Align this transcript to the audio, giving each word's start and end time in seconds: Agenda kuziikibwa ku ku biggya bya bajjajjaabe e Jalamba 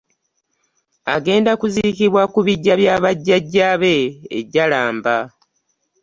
Agenda 1.15 1.51
kuziikibwa 1.61 2.21
ku 2.25 2.31
ku 2.33 2.39
biggya 2.45 2.73
bya 2.81 2.95
bajjajjaabe 3.03 3.95
e 4.37 4.39
Jalamba 4.51 5.15